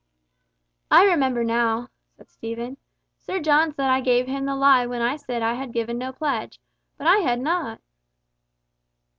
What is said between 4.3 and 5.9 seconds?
the lie when I said I had